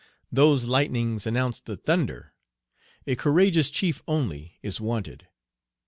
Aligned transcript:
Those 0.31 0.65
lightnings 0.65 1.27
announce 1.27 1.59
the 1.59 1.77
thunder. 1.77 2.31
A 3.05 3.15
courageous 3.15 3.69
chief 3.69 4.01
only 4.07 4.57
is 4.63 4.81
wanted. 4.81 5.27